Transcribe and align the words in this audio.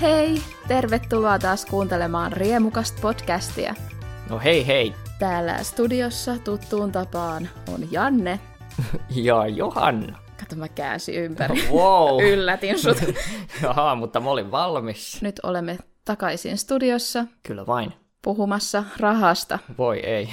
Hei! 0.00 0.42
Tervetuloa 0.68 1.38
taas 1.38 1.66
kuuntelemaan 1.66 2.32
Riemukasta 2.32 2.98
podcastia. 3.02 3.74
No 4.30 4.38
hei 4.38 4.66
hei! 4.66 4.94
Täällä 5.18 5.62
studiossa 5.62 6.38
tuttuun 6.44 6.92
tapaan 6.92 7.48
on 7.74 7.92
Janne. 7.92 8.40
Ja 9.24 9.46
Johanna. 9.46 10.18
Kato, 10.40 10.56
mä 10.56 10.68
käänsin 10.68 11.14
ympäri. 11.14 11.68
Wow! 11.72 12.22
Yllätin 12.32 12.78
sut. 12.78 12.96
Jaha, 13.62 13.94
mutta 13.94 14.20
mä 14.20 14.30
olin 14.30 14.50
valmis. 14.50 15.22
Nyt 15.22 15.40
olemme 15.42 15.78
takaisin 16.04 16.58
studiossa 16.58 17.24
Kyllä 17.42 17.66
vain. 17.66 17.92
puhumassa 18.22 18.84
rahasta. 19.00 19.58
Voi 19.78 20.00
ei. 20.00 20.28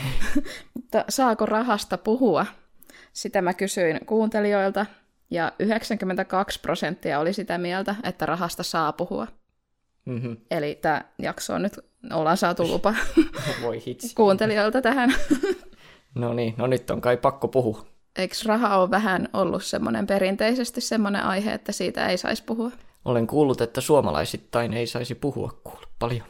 Mutta 0.73 1.05
saako 1.09 1.45
rahasta 1.45 1.97
puhua? 1.97 2.45
Sitä 3.13 3.41
mä 3.41 3.53
kysyin 3.53 4.05
kuuntelijoilta, 4.05 4.85
ja 5.29 5.51
92 5.59 6.59
prosenttia 6.59 7.19
oli 7.19 7.33
sitä 7.33 7.57
mieltä, 7.57 7.95
että 8.03 8.25
rahasta 8.25 8.63
saa 8.63 8.93
puhua. 8.93 9.27
Mm-hmm. 10.05 10.37
Eli 10.51 10.75
tämä 10.81 11.01
jakso 11.19 11.53
on 11.53 11.61
nyt, 11.61 11.79
ollaan 12.13 12.37
saatu 12.37 12.67
lupa 12.67 12.93
Voi 13.63 13.83
hitsi. 13.87 14.15
kuuntelijoilta 14.15 14.81
tähän. 14.81 15.13
No 16.15 16.33
niin, 16.33 16.53
no 16.57 16.67
nyt 16.67 16.89
on 16.91 17.01
kai 17.01 17.17
pakko 17.17 17.47
puhua. 17.47 17.85
Eikö 18.15 18.35
raha 18.45 18.77
ole 18.77 18.89
vähän 18.91 19.29
ollut 19.33 19.63
semmoinen 19.63 20.07
perinteisesti 20.07 20.81
semmoinen 20.81 21.23
aihe, 21.23 21.53
että 21.53 21.71
siitä 21.71 22.07
ei 22.07 22.17
saisi 22.17 22.43
puhua? 22.43 22.71
Olen 23.05 23.27
kuullut, 23.27 23.61
että 23.61 23.81
suomalaisittain 23.81 24.73
ei 24.73 24.87
saisi 24.87 25.15
puhua 25.15 25.61
kuule 25.63 25.87
paljon. 25.99 26.25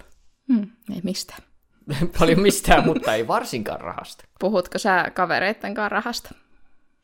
Hmm, 0.53 0.67
ei 0.95 1.01
mistään. 1.03 1.39
paljon 2.19 2.39
mistään, 2.39 2.85
mutta 2.85 3.13
ei 3.13 3.27
varsinkaan 3.27 3.81
rahasta. 3.81 4.25
Puhutko 4.39 4.77
sä 4.77 5.11
kavereitten 5.13 5.73
kanssa 5.73 5.89
rahasta? 5.89 6.29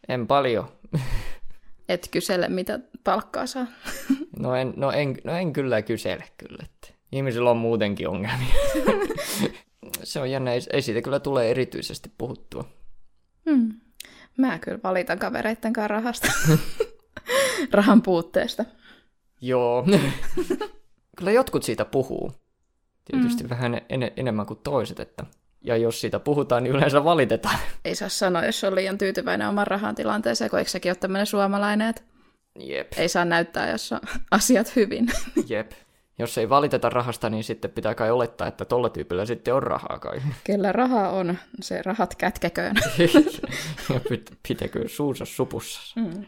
En 0.09 0.27
paljon. 0.27 0.67
Et 1.89 2.07
kysele, 2.11 2.47
mitä 2.49 2.79
palkkaa 3.03 3.47
saa. 3.47 3.67
No 4.39 4.55
en, 4.55 4.73
no 4.75 4.91
en, 4.91 5.17
no 5.23 5.33
en 5.33 5.53
kyllä 5.53 5.81
kysele 5.81 6.23
kyllä. 6.37 6.63
Että 6.63 6.99
ihmisillä 7.11 7.51
on 7.51 7.57
muutenkin 7.57 8.09
ongelmia. 8.09 8.53
Se 10.03 10.19
on 10.19 10.31
jännä, 10.31 10.53
ei, 10.53 10.61
ei 10.73 10.81
siitä 10.81 11.01
kyllä 11.01 11.19
tule 11.19 11.51
erityisesti 11.51 12.11
puhuttua. 12.17 12.63
Hmm. 13.49 13.73
Mä 14.37 14.59
kyllä 14.59 14.79
valitan 14.83 15.19
kavereitten 15.19 15.73
kanssa 15.73 15.87
rahasta. 15.87 16.27
Rahan 17.71 18.01
puutteesta. 18.01 18.65
Joo. 19.41 19.85
Kyllä 21.17 21.31
jotkut 21.31 21.63
siitä 21.63 21.85
puhuu. 21.85 22.31
Tietysti 23.11 23.43
mm. 23.43 23.49
vähän 23.49 23.81
en- 23.89 24.11
enemmän 24.17 24.45
kuin 24.45 24.59
toiset, 24.63 24.99
että 24.99 25.25
ja 25.61 25.77
jos 25.77 26.01
siitä 26.01 26.19
puhutaan, 26.19 26.63
niin 26.63 26.75
yleensä 26.75 27.03
valitetaan. 27.03 27.59
Ei 27.85 27.95
saa 27.95 28.09
sanoa, 28.09 28.45
jos 28.45 28.63
on 28.63 28.75
liian 28.75 28.97
tyytyväinen 28.97 29.47
oman 29.47 29.67
rahan 29.67 29.95
tilanteeseen, 29.95 30.49
kun 30.49 30.59
eikö 30.59 30.71
sekin 30.71 30.89
ole 30.89 30.95
tämmöinen 30.95 31.25
suomalainen, 31.25 31.89
että 31.89 32.01
Jep, 32.59 32.87
ei 32.97 33.09
saa 33.09 33.25
näyttää, 33.25 33.69
jos 33.71 33.91
on 33.91 33.99
asiat 34.31 34.75
hyvin. 34.75 35.07
jep. 35.49 35.71
Jos 36.19 36.37
ei 36.37 36.49
valiteta 36.49 36.89
rahasta, 36.89 37.29
niin 37.29 37.43
sitten 37.43 37.71
pitää 37.71 37.95
kai 37.95 38.11
olettaa, 38.11 38.47
että 38.47 38.65
tolla 38.65 38.89
tyypillä 38.89 39.25
sitten 39.25 39.53
on 39.53 39.63
rahaa 39.63 39.99
kai. 39.99 40.21
Kyllä 40.43 40.71
rahaa 40.71 41.09
on, 41.09 41.37
se 41.61 41.81
rahat 41.81 42.15
kätkeköön. 42.15 42.75
ja 43.89 43.99
pit- 43.99 44.35
pitäkö 44.47 44.87
suunsa 44.87 45.25
supussa. 45.25 45.99
Mm. 46.01 46.25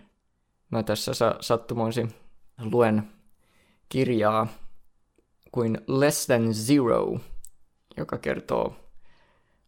Mä 0.69 0.83
tässä 0.83 1.13
sa- 1.13 1.35
sattumoisin 1.39 2.13
luen 2.71 3.03
kirjaa 3.89 4.47
kuin 5.51 5.77
Less 5.87 6.25
Than 6.27 6.53
Zero, 6.53 7.19
joka 7.97 8.17
kertoo 8.17 8.75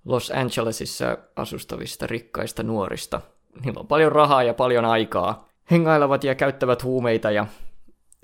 Los 0.05 0.31
Angelesissa 0.31 1.17
asustavista 1.35 2.07
rikkaista 2.07 2.63
nuorista. 2.63 3.21
Niillä 3.65 3.79
on 3.79 3.87
paljon 3.87 4.11
rahaa 4.11 4.43
ja 4.43 4.53
paljon 4.53 4.85
aikaa. 4.85 5.49
Hengailevat 5.71 6.23
ja 6.23 6.35
käyttävät 6.35 6.83
huumeita 6.83 7.31
ja 7.31 7.47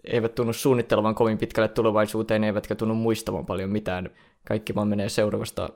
eivät 0.04 0.36
tunnu 0.36 0.54
suunnittelevan 0.54 1.16
kovin 1.16 1.38
pitkälle 1.38 1.68
tulevaisuuteen, 1.68 2.44
eivätkä 2.44 2.76
tunnu 2.76 2.96
muistavan 2.96 3.46
paljon 3.46 3.70
mitään. 3.70 4.10
Kaikki 4.48 4.76
vaan 4.76 4.88
menee 4.88 5.10
seuraavasta, 5.10 5.70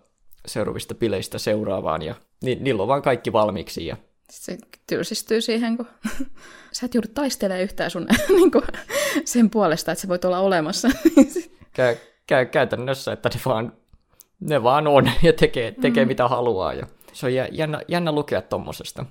seuraavista 0.45 0.95
bileistä 0.95 1.37
seuraavaan 1.37 2.01
ja 2.01 2.15
ni, 2.43 2.55
niillä 2.55 2.81
on 2.81 2.87
vaan 2.87 3.01
kaikki 3.01 3.33
valmiiksi 3.33 3.85
ja 3.85 3.97
se 4.31 4.57
tylsistyy 4.87 5.41
siihen, 5.41 5.77
kun 5.77 5.87
sä 6.73 6.85
et 6.85 6.93
joudu 6.93 7.07
taistelemaan 7.13 7.63
yhtään 7.63 7.91
sun 7.91 8.07
niin 8.29 8.51
kuin, 8.51 8.63
sen 9.25 9.49
puolesta, 9.49 9.91
että 9.91 10.01
sä 10.01 10.07
voit 10.07 10.25
olla 10.25 10.39
olemassa. 10.39 10.89
käy, 11.73 11.95
käy 12.27 12.45
käytännössä, 12.45 13.11
että 13.11 13.29
ne 13.29 13.39
vaan, 13.45 13.73
ne 14.39 14.63
vaan 14.63 14.87
on 14.87 15.11
ja 15.23 15.33
tekee, 15.33 15.71
tekee 15.71 16.05
mm. 16.05 16.07
mitä 16.07 16.27
haluaa. 16.27 16.73
Ja 16.73 16.87
se 17.13 17.25
on 17.25 17.33
jä- 17.33 17.49
jännä, 17.51 17.81
jännä 17.87 18.11
lukea 18.11 18.41
tommosesta. 18.41 19.05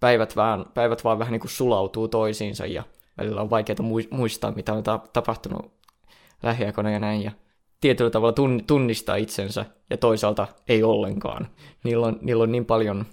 Päivät 0.00 0.36
vaan, 0.36 0.66
päivät 0.74 1.04
vaan 1.04 1.18
vähän 1.18 1.32
niin 1.32 1.40
kuin 1.40 1.50
sulautuu 1.50 2.08
toisiinsa 2.08 2.66
ja 2.66 2.82
välillä 3.18 3.40
on 3.40 3.50
vaikeaa 3.50 3.76
muistaa, 4.10 4.52
mitä 4.52 4.72
on 4.72 4.82
ta- 4.82 5.00
tapahtunut 5.12 5.72
lähiaikoina 6.42 6.90
ja 6.90 6.98
näin. 7.00 7.24
Ja 7.24 7.30
tietyllä 7.80 8.10
tavalla 8.10 8.32
tun- 8.32 8.64
tunnistaa 8.66 9.16
itsensä 9.16 9.64
ja 9.90 9.96
toisaalta 9.96 10.46
ei 10.68 10.82
ollenkaan. 10.82 11.48
Niillä 11.84 12.06
on, 12.06 12.18
niillä 12.22 12.42
on 12.42 12.52
niin 12.52 12.64
paljon, 12.64 13.06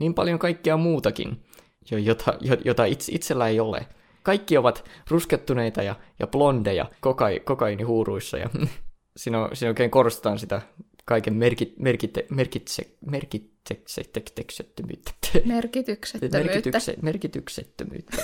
niin 0.00 0.14
paljon 0.14 0.38
kaikkea 0.38 0.76
muutakin, 0.76 1.44
jo- 1.90 1.98
jota, 1.98 2.34
jo- 2.40 2.56
jota 2.64 2.84
itse, 2.84 3.12
itsellä 3.12 3.48
ei 3.48 3.60
ole. 3.60 3.86
Kaikki 4.22 4.56
ovat 4.58 4.84
ruskettuneita 5.10 5.82
ja, 5.82 5.94
ja 6.18 6.26
blondeja 6.26 6.86
kokai, 7.00 7.40
kokainihuuruissa 7.40 8.38
ja 8.38 8.50
siinä, 9.16 9.44
on, 9.44 9.56
siinä 9.56 9.70
oikein 9.70 9.90
korostetaan 9.90 10.38
sitä 10.38 10.62
kaiken 11.10 11.34
merkit, 11.34 11.78
merkite, 11.78 12.26
merkitse, 12.30 12.90
merkitseksettömyyttä. 13.10 15.10
Merkityksettömyyttä. 15.44 16.38
Merkitykse, 16.38 16.94
merkityksettömyyttä. 17.02 18.16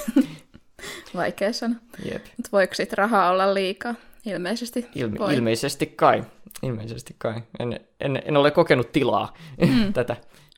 Vaikea 1.17 1.53
sana. 1.53 1.75
Jep. 2.05 2.25
Mutta 2.37 2.49
voiko 2.53 2.75
sit 2.75 2.93
rahaa 2.93 3.31
olla 3.31 3.55
liikaa? 3.55 3.95
Ilmeisesti 4.27 4.87
Ilme, 4.95 5.19
voi. 5.19 5.35
ilmeisesti 5.35 5.87
kai. 5.87 6.25
Ilmeisesti 6.63 7.15
kai. 7.19 7.43
En, 7.59 7.81
en, 8.01 8.23
en 8.25 8.37
ole 8.37 8.51
kokenut 8.51 8.93
tilaa 8.93 9.35
mm. 9.69 9.93
tätä. 9.93 10.17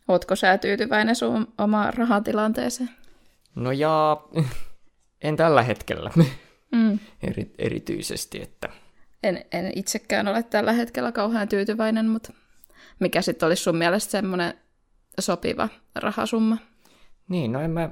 Ootko 0.08 0.36
sä 0.36 0.58
tyytyväinen 0.58 1.16
sun 1.16 1.48
omaan 1.58 1.94
rahatilanteeseen? 1.94 2.90
No 3.54 3.72
ja 3.72 4.16
en 5.24 5.36
tällä 5.36 5.62
hetkellä 5.62 6.10
Mm. 6.72 6.98
Eri, 7.22 7.50
erityisesti, 7.58 8.42
että 8.42 8.68
En, 9.22 9.44
en 9.52 9.72
itsekään 9.76 10.28
ole 10.28 10.42
tällä 10.42 10.72
hetkellä 10.72 11.12
kauhean 11.12 11.48
tyytyväinen, 11.48 12.08
mutta 12.08 12.32
mikä 13.00 13.22
sitten 13.22 13.46
olisi 13.46 13.62
sun 13.62 13.76
mielestä 13.76 14.10
semmoinen 14.10 14.54
sopiva 15.20 15.68
rahasumma? 15.94 16.56
Niin, 17.28 17.52
no 17.52 17.60
en 17.60 17.70
mä, 17.70 17.90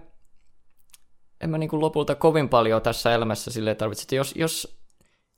en 1.41 1.51
mä 1.51 1.59
niin 1.59 1.81
lopulta 1.81 2.15
kovin 2.15 2.49
paljon 2.49 2.83
tässä 2.83 3.15
elämässä 3.15 3.51
sille 3.51 3.75
tarvitse. 3.75 4.17
Jos, 4.17 4.35
jos 4.37 4.81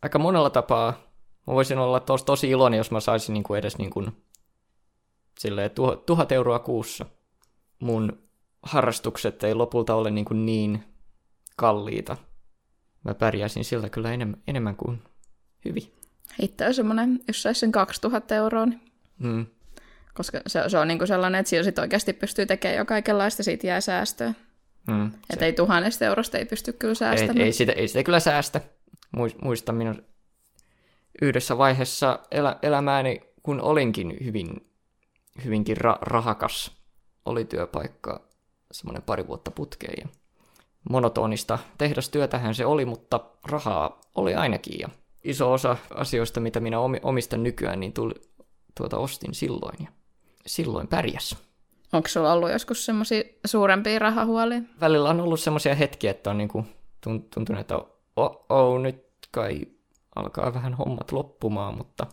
aika 0.02 0.18
monella 0.18 0.50
tapaa 0.50 1.08
mä 1.46 1.54
voisin 1.54 1.78
olla 1.78 2.00
tos, 2.00 2.24
tosi 2.24 2.50
iloinen, 2.50 2.78
jos 2.78 2.90
mä 2.90 3.00
saisin 3.00 3.32
niin 3.32 3.42
kuin 3.42 3.58
edes 3.58 3.78
niin 3.78 3.90
kuin, 3.90 4.24
silleen, 5.38 5.70
tuh, 5.70 6.02
tuhat 6.06 6.32
euroa 6.32 6.58
kuussa. 6.58 7.06
Mun 7.80 8.22
harrastukset 8.62 9.44
ei 9.44 9.54
lopulta 9.54 9.94
ole 9.94 10.10
niin, 10.10 10.24
kuin 10.24 10.46
niin 10.46 10.84
kalliita. 11.56 12.16
Mä 13.04 13.14
pärjäisin 13.14 13.64
sillä 13.64 13.88
kyllä 13.88 14.12
enemmän, 14.12 14.42
enemmän 14.46 14.76
kuin 14.76 15.02
hyvin. 15.68 15.92
Itse 16.42 16.66
on 16.66 16.74
semmoinen, 16.74 17.20
jos 17.28 17.42
saisi 17.42 17.60
sen 17.60 17.72
2000 17.72 18.34
euroa, 18.34 18.66
niin 18.66 18.80
Mm. 19.18 19.46
koska 20.14 20.40
se, 20.46 20.62
se 20.68 20.78
on 20.78 20.88
niinku 20.88 21.06
sellainen, 21.06 21.38
että 21.38 21.50
siinä 21.50 21.62
sit 21.62 21.78
oikeasti 21.78 22.12
pystyy 22.12 22.46
tekemään 22.46 22.78
jo 22.78 22.84
kaikenlaista, 22.84 23.42
siitä 23.42 23.66
jää 23.66 23.80
säästöä. 23.80 24.34
Mm. 24.86 25.10
Että 25.30 25.44
ei 25.44 25.52
tuhannesta 25.52 26.04
eurosta 26.04 26.38
ei 26.38 26.44
pysty 26.44 26.72
kyllä 26.72 26.92
Ei, 26.92 26.96
säästämään. 26.96 27.40
ei, 27.40 27.52
sitä, 27.52 27.72
ei 27.72 27.88
sitä 27.88 28.02
kyllä 28.02 28.20
säästä. 28.20 28.60
Muis- 29.16 29.36
Muistan 29.42 29.74
minun 29.74 30.02
yhdessä 31.22 31.58
vaiheessa 31.58 32.18
elä, 32.30 32.56
elämääni, 32.62 33.20
kun 33.42 33.60
olinkin 33.60 34.16
hyvin, 34.24 34.70
hyvinkin 35.44 35.76
ra- 35.76 35.98
rahakas, 36.00 36.72
oli 37.24 37.44
työpaikka 37.44 38.28
semmoinen 38.72 39.02
pari 39.02 39.26
vuotta 39.26 39.50
putkeen. 39.50 39.94
Ja 40.02 40.08
monotonista 40.90 41.58
tehdastyötähän 41.78 42.54
se 42.54 42.66
oli, 42.66 42.84
mutta 42.84 43.20
rahaa 43.44 44.00
oli 44.14 44.34
ainakin. 44.34 44.80
Ja 44.80 44.88
iso 45.30 45.52
osa 45.52 45.76
asioista, 45.94 46.40
mitä 46.40 46.60
minä 46.60 46.80
omi- 46.80 47.00
omistan 47.02 47.42
nykyään, 47.42 47.80
niin 47.80 47.92
tuli, 47.92 48.14
tuota 48.76 48.98
ostin 48.98 49.34
silloin. 49.34 49.76
Ja 49.80 49.88
silloin 50.46 50.88
pärjäs. 50.88 51.36
Onko 51.92 52.08
sulla 52.08 52.32
ollut 52.32 52.50
joskus 52.50 52.84
semmoisia 52.86 53.22
suurempia 53.46 53.98
rahahuolia? 53.98 54.60
välillä 54.80 55.08
on 55.08 55.20
ollut 55.20 55.40
semmoisia 55.40 55.74
hetkiä, 55.74 56.10
että 56.10 56.30
on 56.30 56.38
niinku 56.38 56.66
tun- 57.06 57.28
tuntunut, 57.34 57.60
että 57.60 57.78
oh, 58.16 58.46
oh, 58.48 58.80
nyt 58.80 59.04
kai 59.30 59.60
alkaa 60.16 60.54
vähän 60.54 60.74
hommat 60.74 61.12
loppumaan, 61.12 61.76
mutta 61.76 62.06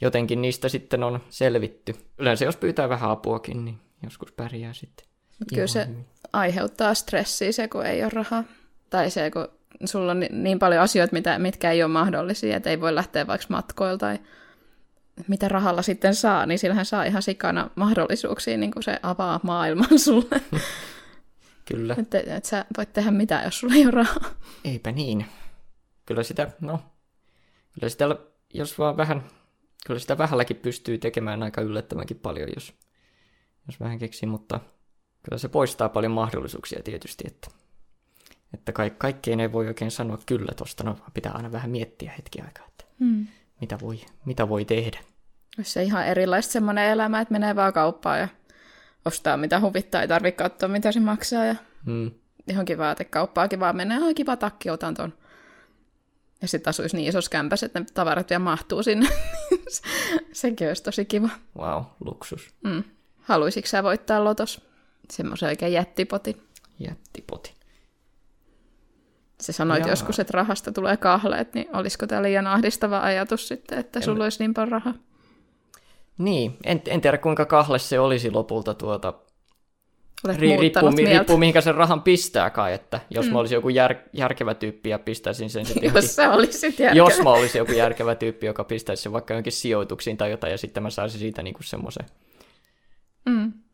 jotenkin 0.00 0.42
niistä 0.42 0.68
sitten 0.68 1.02
on 1.02 1.20
selvitty. 1.28 1.94
Yleensä 2.18 2.44
jos 2.44 2.56
pyytää 2.56 2.88
vähän 2.88 3.10
apuakin, 3.10 3.64
niin 3.64 3.78
joskus 4.02 4.32
pärjää 4.32 4.72
sitten. 4.72 5.06
Mut 5.38 5.48
kyllä 5.54 5.66
se 5.66 5.86
hyvin. 5.86 6.06
aiheuttaa 6.32 6.94
stressiä 6.94 7.52
se, 7.52 7.68
kun 7.68 7.86
ei 7.86 8.02
ole 8.02 8.10
rahaa. 8.14 8.44
Tai 8.90 9.10
se, 9.10 9.30
kun 9.30 9.48
sulla 9.84 10.12
on 10.12 10.20
ni- 10.20 10.28
niin 10.32 10.58
paljon 10.58 10.82
asioita, 10.82 11.12
mitä, 11.12 11.38
mitkä 11.38 11.70
ei 11.70 11.82
ole 11.82 11.92
mahdollisia, 11.92 12.56
että 12.56 12.70
ei 12.70 12.80
voi 12.80 12.94
lähteä 12.94 13.26
vaikka 13.26 13.46
matkoilta 13.50 14.06
tai 14.06 14.18
mitä 15.28 15.48
rahalla 15.48 15.82
sitten 15.82 16.14
saa, 16.14 16.46
niin 16.46 16.58
sillähän 16.58 16.86
saa 16.86 17.04
ihan 17.04 17.22
sikana 17.22 17.70
mahdollisuuksia, 17.74 18.56
niin 18.56 18.70
kuin 18.70 18.82
se 18.82 18.98
avaa 19.02 19.40
maailman 19.42 19.98
sulle. 20.04 20.40
Kyllä, 21.64 21.96
että 21.98 22.36
et 22.36 22.44
sä 22.44 22.64
voit 22.76 22.92
tehdä 22.92 23.10
mitään, 23.10 23.44
jos 23.44 23.60
sulla 23.60 23.74
ei 23.74 23.82
ole 23.84 23.90
rahaa. 23.90 24.30
eipä 24.64 24.92
niin. 24.92 25.26
Kyllä 26.06 26.22
sitä, 26.22 26.50
no, 26.60 26.80
Kyllä 27.74 27.88
sitä, 27.88 28.04
jos 28.54 28.78
vaan 28.78 28.96
vähän, 28.96 29.24
kyllä 29.86 30.00
sitä 30.00 30.18
vähälläkin 30.18 30.56
pystyy 30.56 30.98
tekemään 30.98 31.42
aika 31.42 31.60
yllättävänkin 31.60 32.18
paljon, 32.18 32.48
jos, 32.54 32.74
jos 33.66 33.80
vähän 33.80 33.98
keksii, 33.98 34.28
mutta 34.28 34.60
kyllä 35.22 35.38
se 35.38 35.48
poistaa 35.48 35.88
paljon 35.88 36.12
mahdollisuuksia 36.12 36.82
tietysti, 36.82 37.24
että, 37.26 37.48
että 38.54 38.72
ka- 38.72 38.90
kaikkeen 38.90 39.40
ei 39.40 39.52
voi 39.52 39.66
oikein 39.66 39.90
sanoa 39.90 40.18
kyllä 40.26 40.52
tuosta, 40.56 40.84
no 40.84 40.96
pitää 41.14 41.32
aina 41.32 41.52
vähän 41.52 41.70
miettiä 41.70 42.12
hetki 42.16 42.40
aikaa, 42.40 42.66
että 42.68 42.84
Hmm. 43.00 43.26
mitä 43.60 43.78
voi, 43.80 44.00
mitä 44.24 44.48
voi 44.48 44.64
tehdä. 44.64 44.98
Olisi 45.58 45.70
se 45.72 45.82
ihan 45.82 46.06
erilaista 46.06 46.52
semmoinen 46.52 46.84
elämä, 46.90 47.20
että 47.20 47.32
menee 47.32 47.56
vaan 47.56 47.72
kauppaan 47.72 48.18
ja 48.20 48.28
ostaa 49.04 49.36
mitä 49.36 49.60
huvittaa, 49.60 50.02
ei 50.02 50.08
tarvitse 50.08 50.36
katsoa 50.36 50.68
mitä 50.68 50.92
se 50.92 51.00
maksaa 51.00 51.44
ja 51.44 51.54
Mm. 51.86 52.10
johonkin 52.46 52.78
vaatekauppaakin 52.78 53.60
vaan 53.60 53.76
menee, 53.76 53.98
oi 54.02 54.14
kiva 54.14 54.36
takki, 54.36 54.70
otan 54.70 54.94
ton. 54.94 55.14
Ja 56.42 56.48
sitten 56.48 56.70
asuisi 56.70 56.96
niin 56.96 57.08
isossa 57.08 57.30
kämpässä, 57.30 57.66
että 57.66 57.80
ne 57.80 57.86
tavarat 57.94 58.30
vielä 58.30 58.38
mahtuu 58.44 58.82
sinne. 58.82 59.08
Sekin 60.32 60.68
olisi 60.68 60.82
tosi 60.82 61.04
kiva. 61.04 61.28
Wow, 61.58 61.82
luksus. 62.04 62.54
Mm. 62.64 62.84
Haluaisitko 63.20 63.68
sä 63.68 63.82
voittaa 63.82 64.24
lotos? 64.24 64.68
Semmoisen 65.10 65.48
oikein 65.48 65.72
jättipoti. 65.72 66.42
Jättipoti. 66.78 67.54
Se 69.40 69.52
sanoit 69.52 69.80
Jaa. 69.80 69.90
joskus, 69.90 70.18
että 70.18 70.32
rahasta 70.36 70.72
tulee 70.72 70.96
kahleet, 70.96 71.54
niin 71.54 71.76
olisiko 71.76 72.06
tämä 72.06 72.22
liian 72.22 72.46
ahdistava 72.46 73.00
ajatus 73.00 73.48
sitten, 73.48 73.78
että 73.78 74.00
sulla 74.00 74.24
olisi 74.24 74.42
niin 74.42 74.54
paljon 74.54 74.72
rahaa? 74.72 74.94
Niin, 76.18 76.56
en, 76.64 76.82
en 76.86 77.00
tiedä 77.00 77.18
kuinka 77.18 77.44
kahle 77.44 77.78
se 77.78 78.00
olisi 78.00 78.30
lopulta 78.30 78.74
tuota, 78.74 79.14
Olet 80.24 80.38
Ri, 80.38 80.56
riippuu, 80.56 80.90
mi, 80.90 81.04
riippuu 81.04 81.36
mihinkä 81.36 81.60
sen 81.60 81.74
rahan 81.74 82.02
pistää 82.02 82.50
kai, 82.50 82.72
että 82.74 83.00
jos 83.10 83.26
mm. 83.26 83.32
mä 83.32 83.38
olisin 83.38 83.54
joku 83.56 83.68
jär, 83.68 83.94
järkevä 84.12 84.54
tyyppi 84.54 84.88
ja 84.88 84.98
pistäisin 84.98 85.50
sen 85.50 85.66
sitten 85.66 85.90
Jos 85.94 86.16
sä 86.16 86.32
olisit 86.32 86.78
järkevä. 86.78 87.04
jos 87.04 87.22
mä 87.22 87.30
olisin 87.30 87.58
joku 87.58 87.72
järkevä 87.72 88.14
tyyppi, 88.14 88.46
joka 88.46 88.64
pistäisi 88.64 89.02
sen 89.02 89.12
vaikka 89.12 89.34
johonkin 89.34 89.52
sijoituksiin 89.52 90.16
tai 90.16 90.30
jotain, 90.30 90.50
ja 90.50 90.58
sitten 90.58 90.82
mä 90.82 90.90
saisin 90.90 91.20
siitä 91.20 91.42
niinku 91.42 91.62
semmoisen 91.62 92.06
Mm. 92.06 92.29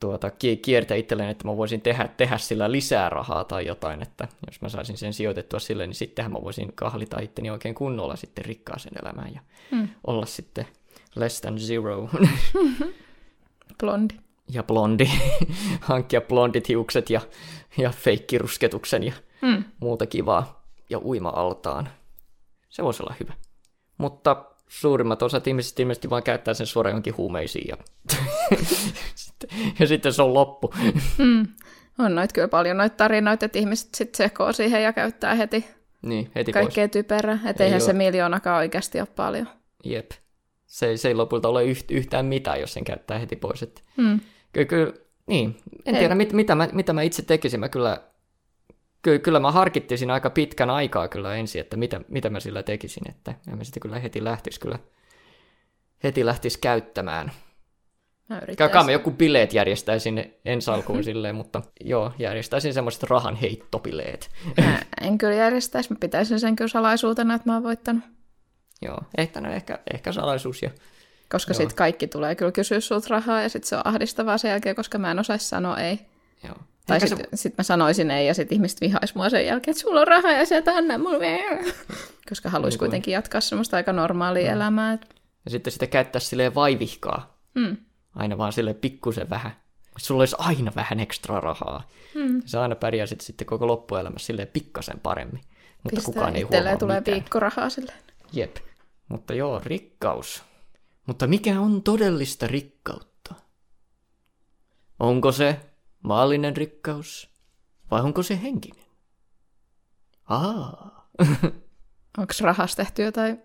Tuota, 0.01 0.31
ki- 0.31 0.57
kiertä 0.57 0.95
itselleen, 0.95 1.29
että 1.31 1.49
mä 1.49 1.57
voisin 1.57 1.81
tehdä, 1.81 2.09
tehdä 2.17 2.39
sillä 2.39 2.73
lisää 2.73 3.09
rahaa 3.09 3.45
tai 3.45 3.67
jotain, 3.67 4.03
että 4.03 4.29
jos 4.47 4.61
mä 4.61 4.69
saisin 4.69 4.97
sen 4.99 5.13
sijoitettua 5.13 5.59
sille, 5.61 5.87
niin 5.87 5.95
sittenhän 5.95 6.33
mä 6.33 6.39
voisin 6.43 6.73
kahlita 6.75 7.21
itteni 7.21 7.51
oikein 7.51 7.75
kunnolla 7.75 8.17
sitten 8.17 8.45
rikkaaseen 8.45 8.95
elämään 9.03 9.35
ja 9.35 9.41
Mm. 9.71 9.89
olla 10.07 10.27
sitten 10.27 10.67
less 11.17 11.41
than 11.41 11.59
zero 11.59 12.09
Blondi. 13.81 14.15
ja 14.53 14.63
blondi, 14.63 15.11
hankkia 15.81 16.21
blondit 16.21 16.69
hiukset 16.69 17.11
ja, 17.11 17.21
ja 17.79 17.91
feikkirusketuksen 17.91 19.03
ja 19.03 19.13
Mm. 19.43 19.65
muuta 19.81 20.07
kivaa 20.07 20.67
ja 20.91 20.99
uima-altaan. 20.99 21.89
Se 22.69 22.83
voisi 22.85 23.03
olla 23.03 23.15
hyvä. 23.21 23.33
Mutta 23.99 24.45
suurimmat 24.69 25.23
osat 25.23 25.47
ihmisistä 25.47 25.83
ilmeisesti 25.83 26.11
vaan 26.11 26.23
käyttää 26.23 26.55
sen 26.55 26.67
suoraan 26.67 26.91
johonkin 26.93 27.17
huumeisiin 27.17 27.69
ja, 27.69 27.77
ja 29.79 29.87
sitten 29.87 30.13
se 30.13 30.23
on 30.23 30.35
loppu. 30.35 30.75
Mm. 31.19 31.47
On 31.99 32.15
noit 32.15 32.33
kyllä 32.33 32.49
paljon 32.49 32.77
noita 32.77 32.97
tarinoita, 32.97 33.47
että 33.47 33.59
ihmiset 33.59 33.95
sitten 33.95 34.17
sekoo 34.17 34.53
siihen 34.53 34.83
ja 34.83 34.93
käyttää 34.93 35.35
heti 35.35 35.65
Niin, 36.03 36.31
heti 36.35 36.53
pois. 36.53 36.63
kaikkea 36.65 36.89
typerää. 36.89 37.39
Että 37.47 37.65
Ei 37.65 37.67
eihän 37.67 37.81
se 37.81 37.91
oo. 37.91 37.97
miljoonakaan 37.97 38.57
oikeasti 38.59 39.01
ole 39.01 39.09
paljon. 39.17 39.49
Jep. 39.85 40.11
Se, 40.67 40.87
ei- 40.87 40.99
se 40.99 41.09
ei 41.09 41.15
lopulta 41.15 41.49
ole 41.49 41.65
yht, 41.65 41.91
yhtään 41.91 42.27
mitään, 42.27 42.61
jos 42.61 42.73
sen 42.73 42.85
käyttää 42.85 43.19
heti 43.19 43.37
pois. 43.37 43.63
Että 43.63 43.81
Mm. 43.97 44.21
kyllä, 44.53 44.67
kyllä, 44.67 44.93
niin. 45.27 45.57
En 45.87 45.95
Ei. 45.95 45.99
tiedä, 45.99 46.15
mit, 46.15 46.33
mitä, 46.33 46.55
mä, 46.55 46.69
mitä 46.73 46.93
mä 46.93 47.03
itse 47.03 47.23
tekisin. 47.23 47.61
Mä 47.61 47.69
kyllä, 47.69 48.01
kyllä, 49.03 49.19
kyllä 49.19 49.41
mä 49.41 49.53
harkittisin 49.53 50.11
aika 50.11 50.31
pitkän 50.31 50.71
aikaa 50.71 51.09
kyllä 51.09 51.35
ensin, 51.37 51.61
että 51.61 51.77
mitä, 51.77 52.01
mitä 52.09 52.31
mä 52.31 52.41
sillä 52.41 52.63
tekisin. 52.63 53.09
Että 53.11 53.35
en 53.53 53.59
mä 53.59 53.65
sitä 53.65 53.81
kyllä 53.81 53.99
heti 53.99 54.25
lähtisi 54.25 54.61
kyllä 54.61 54.79
heti 56.05 56.27
lähtisi 56.27 56.59
käyttämään. 56.61 57.33
Mä. 58.29 58.41
Käykää 58.59 58.85
mä 58.85 58.91
joku 58.93 59.11
bileet 59.11 59.53
järjestäisin 59.55 60.35
ensi 60.45 60.71
alkuun 60.71 61.05
silleen, 61.11 61.35
mutta 61.35 61.63
joo, 61.81 62.13
järjestäisin 62.19 62.75
semmoiset 62.75 63.03
rahan 63.03 63.37
heittobileet. 63.37 64.31
Mä 64.61 64.79
en 65.01 65.19
kyllä 65.19 65.35
järjestäisi, 65.35 65.93
mä 65.93 65.97
pitäisin 66.01 66.41
sen 66.41 66.57
kyllä 66.57 66.69
salaisuutena, 66.69 67.35
että 67.35 67.49
mä 67.49 67.55
oon 67.55 67.63
voittanut. 67.63 68.05
Joo, 68.83 68.99
ehkä, 69.19 69.41
no, 69.41 69.53
ehkä, 69.53 69.79
ehkä 69.95 70.13
salaisuus 70.13 70.63
ja 70.63 70.71
Koska 71.31 71.51
Joo. 71.53 71.57
sitten 71.57 71.77
kaikki 71.77 72.07
tulee 72.07 72.35
kyllä 72.35 72.53
kysyä 72.53 72.81
sulta 72.81 73.07
rahaa 73.11 73.43
ja 73.43 73.49
sitten 73.49 73.69
se 73.69 73.77
on 73.77 73.83
ahdistavaa 73.85 74.39
sen 74.39 74.49
jälkeen, 74.49 74.77
koska 74.77 74.99
mä 74.99 75.11
en 75.11 75.19
osaisi 75.19 75.49
sanoa 75.49 75.79
ei. 75.81 75.99
joo. 76.45 76.57
Tai 76.87 77.01
sitten 77.01 77.27
sit 77.35 77.55
mä 77.59 77.63
sanoisin 77.65 78.11
ei 78.11 78.27
ja 78.27 78.35
sitten 78.35 78.57
ihmiset 78.57 78.81
vihais 78.81 79.15
mua 79.15 79.29
sen 79.31 79.47
jälkeen, 79.47 79.73
että 79.73 79.81
sulla 79.81 80.01
on 80.01 80.07
rahaa 80.09 80.33
ja 80.33 80.47
sieltä 80.47 80.73
anna 80.73 80.99
mulle. 80.99 81.39
Koska 82.29 82.51
haluaisi 82.51 82.75
Niin 82.75 82.79
kuitenkin 82.79 83.13
jatkaa 83.13 83.41
semmoista 83.41 83.77
aika 83.77 83.93
normaalia 83.93 84.53
elämää. 84.53 84.93
et- 84.93 85.15
Ja 85.45 85.51
sitten 85.51 85.73
sitä 85.73 85.87
käyttää 85.87 86.21
silleen 86.21 86.55
vaivihkaa. 86.55 87.39
Mm. 87.55 87.77
Aina 88.17 88.39
vaan 88.39 88.53
sille 88.53 88.75
pikkusen 88.75 89.31
vähän. 89.31 89.57
Sulla 89.99 90.23
olisi 90.23 90.37
aina 90.39 90.73
vähän 90.77 91.01
ekstra 91.01 91.41
rahaa. 91.41 91.89
Mm. 92.15 92.43
Sä 92.47 92.63
aina 92.63 92.75
pärjäsit 92.75 93.21
sitten 93.21 93.47
koko 93.47 93.67
loppuelämässä 93.67 94.27
silleen 94.27 94.49
pikkasen 94.49 95.01
paremmin. 95.01 95.41
Mutta 95.83 95.97
Pistää 95.97 96.05
kukaan 96.15 96.37
ei 96.37 96.43
huomaa 96.43 96.77
tulee 96.77 97.01
mitään. 97.01 97.15
viikkorahaa 97.15 97.71
silleen. 97.71 97.99
Jep. 98.33 98.57
Mutta 99.09 99.35
joo, 99.35 99.61
rikkaus. 99.65 100.43
Mutta 101.07 101.27
mikä 101.27 101.61
on 101.61 101.83
todellista 101.83 102.47
rikkautta? 102.47 103.35
Onko 105.01 105.33
se 105.33 105.61
maallinen 106.03 106.57
rikkaus 106.57 107.31
vai 107.91 108.01
onko 108.03 108.23
se 108.23 108.43
henkinen? 108.43 108.85
Aa. 110.29 111.09
Onko 112.19 112.33
rahasta 112.41 112.77
tehty 112.85 113.03
jotain? 113.03 113.43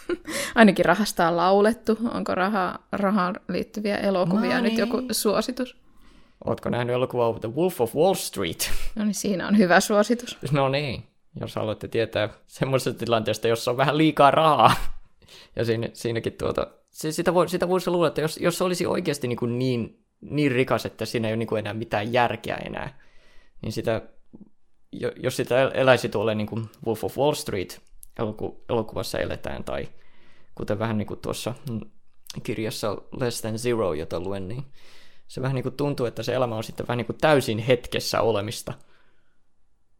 Ainakin 0.54 0.84
rahasta 0.84 1.28
on 1.28 1.36
laulettu. 1.36 1.98
Onko 2.14 2.34
raha, 2.34 2.78
rahaan 2.92 3.34
liittyviä 3.48 3.96
elokuvia 3.96 4.56
No 4.56 4.62
nyt 4.62 4.72
niin. 4.72 4.78
joku 4.78 5.02
suositus? 5.10 5.76
Ootko 6.44 6.68
nähnyt 6.68 6.94
elokuvaa 6.94 7.38
The 7.38 7.48
Wolf 7.48 7.80
of 7.80 7.94
Wall 7.96 8.14
Street? 8.14 8.70
No 8.94 9.04
niin, 9.04 9.14
siinä 9.14 9.48
on 9.48 9.58
hyvä 9.58 9.80
suositus. 9.80 10.38
No 10.52 10.68
niin, 10.68 11.04
jos 11.40 11.56
haluatte 11.56 11.88
tietää 11.88 12.28
semmoisesta 12.46 12.98
tilanteesta, 12.98 13.48
jossa 13.48 13.70
on 13.70 13.76
vähän 13.76 13.98
liikaa 13.98 14.30
rahaa. 14.30 14.74
Ja 15.56 15.64
siinä, 15.64 15.88
siinäkin 15.92 16.32
tuota, 16.32 16.66
se, 16.90 17.12
sitä, 17.12 17.34
voi, 17.34 17.48
sitä 17.48 17.68
voisi 17.68 17.90
luulla, 17.90 18.08
että 18.08 18.20
jos, 18.20 18.36
jos 18.36 18.58
se 18.58 18.64
olisi 18.64 18.86
oikeasti 18.86 19.28
niin, 19.28 19.36
kuin 19.36 19.58
niin, 19.58 20.04
niin 20.20 20.52
rikas, 20.52 20.86
että 20.86 21.04
siinä 21.04 21.28
ei 21.28 21.32
ole 21.32 21.36
niin 21.36 21.46
kuin 21.46 21.58
enää 21.58 21.74
mitään 21.74 22.12
järkeä 22.12 22.56
enää, 22.56 22.98
niin 23.62 23.72
sitä, 23.72 24.02
jo- 24.92 25.12
jos 25.16 25.36
sitä 25.36 25.62
el- 25.62 25.70
eläisi 25.74 26.08
tuolle 26.08 26.34
niin 26.34 26.46
kuin 26.46 26.64
Wolf 26.86 27.04
of 27.04 27.18
Wall 27.18 27.32
Street 27.34 27.80
eloku, 28.18 28.64
elokuvassa 28.68 29.18
eletään, 29.18 29.64
tai 29.64 29.88
kuten 30.54 30.78
vähän 30.78 30.98
niin 30.98 31.06
kuin 31.06 31.20
tuossa 31.20 31.54
kirjassa 32.42 32.96
Less 33.20 33.40
Than 33.40 33.58
Zero, 33.58 33.94
jota 33.94 34.20
luen, 34.20 34.48
niin 34.48 34.64
se 35.28 35.42
vähän 35.42 35.54
niin 35.54 35.62
kuin 35.62 35.76
tuntuu, 35.76 36.06
että 36.06 36.22
se 36.22 36.34
elämä 36.34 36.56
on 36.56 36.64
sitten 36.64 36.88
vähän 36.88 36.98
niin 36.98 37.06
kuin 37.06 37.18
täysin 37.20 37.58
hetkessä 37.58 38.20
olemista. 38.20 38.72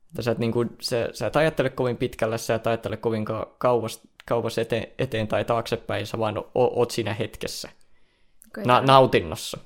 Että 0.09 0.23
sä 0.23 0.31
et, 0.31 0.39
niin 0.39 0.53
kuin, 0.53 0.71
sä, 0.81 1.09
sä 1.13 1.27
et 1.27 1.37
ajattele 1.37 1.71
kovin 1.71 1.97
pitkälle, 1.97 2.39
sä 2.39 2.55
et 2.55 2.67
ajattele 2.67 2.97
kovin 2.97 3.25
ka- 3.25 3.55
kauas, 3.59 4.01
kauas 4.27 4.59
eteen, 4.59 4.87
eteen 4.99 5.29
tai 5.29 5.45
taaksepäin, 5.45 6.07
sä 6.07 6.19
vaan 6.19 6.39
o- 6.39 6.49
oot 6.55 6.91
siinä 6.91 7.15
hetkessä, 7.15 7.69
Na- 8.65 8.81
nautinnossa. 8.81 9.59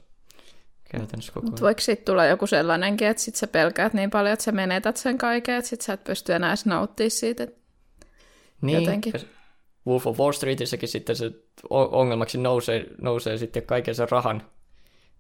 Käytännössä 0.90 1.33
koko 1.33 1.47
Mutta 1.47 1.62
voiko 1.62 1.81
siitä 1.81 2.02
tulla 2.05 2.25
joku 2.25 2.47
sellainenkin, 2.47 3.09
että 3.09 3.23
sit 3.23 3.35
sä 3.35 3.47
pelkäät 3.47 3.95
niin 3.95 4.11
paljon, 4.11 4.33
että 4.33 4.45
sä 4.45 4.52
menetät 4.52 4.97
sen 4.97 5.19
kaiken, 5.19 5.55
että 5.55 5.69
sit 5.69 5.81
sä 5.81 5.93
et 5.93 6.05
pysty 6.05 6.33
enää 6.35 6.50
edes 6.50 6.67
nauttimaan 6.67 7.11
siitä. 7.11 7.43
et- 7.43 7.57
Niin, 8.62 8.82
jotenkin. 8.82 9.12
Wolf 9.86 10.06
of 10.06 10.18
Wall 10.20 10.32
Streetissäkin 10.32 10.88
sitten 10.88 11.16
se 11.16 11.30
ongelmaksi 11.70 12.38
nousee, 12.38 12.86
nousee 13.00 13.38
sitten 13.38 13.62
kaiken 13.62 13.94
sen 13.94 14.10
rahan 14.10 14.42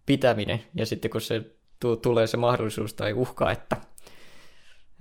pitäminen, 0.06 0.62
ja 0.74 0.86
sitten 0.86 1.10
kun 1.10 1.20
se 1.20 1.42
tu- 1.80 1.96
tulee 1.96 2.26
se 2.26 2.36
mahdollisuus 2.36 2.94
tai 2.94 3.12
uhka, 3.12 3.50
että 3.50 3.76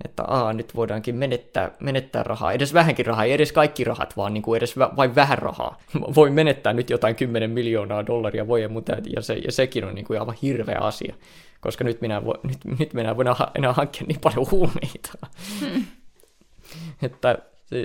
että 0.04 0.22
aa, 0.22 0.52
nyt 0.52 0.76
voidaankin 0.76 1.14
menettää, 1.14 1.70
menettää 1.80 2.22
rahaa, 2.22 2.52
edes 2.52 2.74
vähänkin 2.74 3.06
rahaa, 3.06 3.24
ei 3.24 3.32
edes 3.32 3.52
kaikki 3.52 3.84
rahat, 3.84 4.16
vaan 4.16 4.34
niin 4.34 4.42
kuin 4.42 4.56
edes 4.56 4.76
vä- 4.76 4.96
vain 4.96 5.14
vähän 5.14 5.38
rahaa. 5.38 5.78
Voi 6.16 6.30
menettää 6.30 6.72
nyt 6.72 6.90
jotain 6.90 7.16
10 7.16 7.50
miljoonaa 7.50 8.06
dollaria, 8.06 8.46
voi 8.48 8.62
ja 8.62 8.68
muuta, 8.68 8.96
ja, 9.16 9.22
se, 9.22 9.34
ja 9.34 9.52
sekin 9.52 9.84
on 9.84 9.94
niin 9.94 10.04
kuin 10.04 10.20
aivan 10.20 10.34
hirveä 10.42 10.78
asia, 10.80 11.14
koska 11.60 11.84
nyt 11.84 12.00
minä, 12.00 12.24
vo, 12.24 12.34
nyt, 12.42 12.78
nyt 12.78 12.94
minä 12.94 13.16
voin 13.16 13.28
ha- 13.28 13.50
enää 13.54 13.72
hankkia 13.72 14.06
niin 14.06 14.20
paljon 14.20 14.50
huumeita. 14.50 15.12
että 17.02 17.38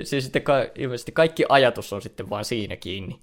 se 0.04 0.20
sitten 0.20 0.42
ka, 0.42 0.54
ilmeisesti 0.74 1.12
kaikki 1.12 1.44
ajatus 1.48 1.92
on 1.92 2.02
sitten 2.02 2.30
vaan 2.30 2.44
siinä 2.44 2.76
kiinni. 2.76 3.20